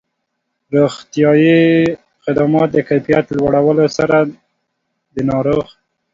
[0.73, 1.59] روغتیایي
[2.23, 4.17] خدماتو د کيفيت لوړولو سره
[5.13, 5.65] د ناروغ